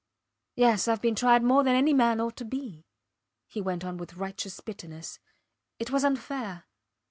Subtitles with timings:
[0.55, 2.87] Yes; Ive been tried more than any man ought to be,
[3.47, 5.19] he went on with righteous bitterness.
[5.77, 6.65] It was unfair.